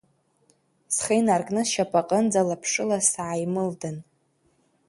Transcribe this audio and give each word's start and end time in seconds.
Схы 0.95 1.13
инаркны 1.21 1.61
сшьапаҟынӡа 1.67 2.41
лаԥшыла 2.47 2.99
сааимылдан… 3.11 3.97